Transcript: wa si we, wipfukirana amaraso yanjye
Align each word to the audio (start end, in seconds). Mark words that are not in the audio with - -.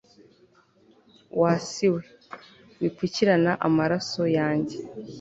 wa 1.39 1.53
si 1.69 1.87
we, 1.93 2.01
wipfukirana 2.79 3.51
amaraso 3.67 4.23
yanjye 4.37 4.75